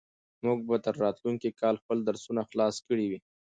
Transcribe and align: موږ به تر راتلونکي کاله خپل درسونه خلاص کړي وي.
موږ 0.45 0.59
به 0.67 0.75
تر 0.85 0.95
راتلونکي 1.03 1.49
کاله 1.59 1.81
خپل 1.83 1.97
درسونه 2.09 2.41
خلاص 2.49 2.75
کړي 2.87 3.05
وي. 3.11 3.19